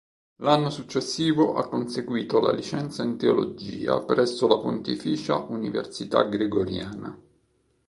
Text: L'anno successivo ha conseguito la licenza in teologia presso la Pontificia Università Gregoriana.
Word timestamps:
L'anno 0.37 0.71
successivo 0.71 1.53
ha 1.57 1.67
conseguito 1.67 2.39
la 2.39 2.51
licenza 2.51 3.03
in 3.03 3.17
teologia 3.17 4.01
presso 4.01 4.47
la 4.47 4.57
Pontificia 4.57 5.35
Università 5.37 6.23
Gregoriana. 6.23 7.15